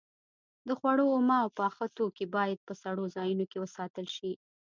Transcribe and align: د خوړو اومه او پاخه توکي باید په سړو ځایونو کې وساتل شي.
د 0.67 0.69
خوړو 0.79 1.05
اومه 1.15 1.35
او 1.43 1.49
پاخه 1.59 1.85
توکي 1.97 2.25
باید 2.35 2.59
په 2.67 2.73
سړو 2.83 3.03
ځایونو 3.15 3.45
کې 3.51 3.57
وساتل 3.59 4.05
شي. 4.15 4.31